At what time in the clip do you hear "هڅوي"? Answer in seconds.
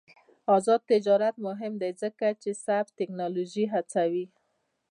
3.73-4.25